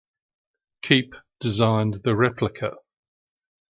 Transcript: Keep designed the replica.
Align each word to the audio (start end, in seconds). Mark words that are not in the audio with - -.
Keep 0.81 1.13
designed 1.39 1.99
the 2.03 2.15
replica. 2.15 2.75